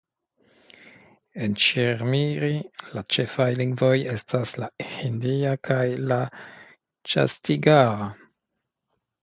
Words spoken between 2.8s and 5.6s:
la ĉefaj lingvoj estas la hindia